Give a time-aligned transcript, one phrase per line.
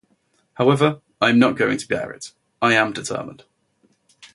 [0.55, 3.43] However, I am not going to bear it, I am determined.